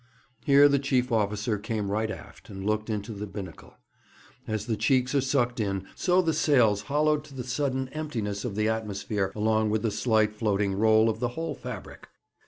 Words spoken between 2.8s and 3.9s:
into the binnacle.